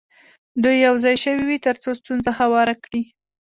دوی 0.63 0.77
یو 0.87 0.95
ځای 1.03 1.15
شوي 1.23 1.43
وي 1.45 1.57
تر 1.65 1.75
څو 1.83 1.89
ستونزه 1.99 2.31
هواره 2.39 2.75
کړي. 2.83 3.01